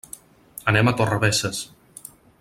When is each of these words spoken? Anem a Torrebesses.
Anem 0.71 0.87
a 0.87 0.93
Torrebesses. 1.01 1.61